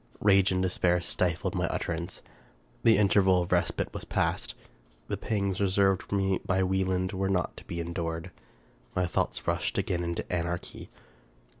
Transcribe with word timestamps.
Rage 0.19 0.51
and 0.51 0.63
despair 0.63 0.99
stifled 0.99 1.53
my 1.53 1.67
utterance. 1.67 2.23
The 2.81 2.97
interval 2.97 3.43
of 3.43 3.51
respite 3.51 3.93
was 3.93 4.03
past; 4.03 4.55
the 5.07 5.15
pangs 5.15 5.61
reserved 5.61 6.01
for 6.01 6.15
me 6.15 6.39
by 6.43 6.63
Wieland 6.63 7.13
were 7.13 7.29
not 7.29 7.55
to 7.57 7.65
be 7.65 7.79
endured; 7.79 8.31
my 8.95 9.05
thoughts 9.05 9.45
rushed 9.47 9.77
again 9.77 10.03
into 10.03 10.25
anarchy. 10.33 10.89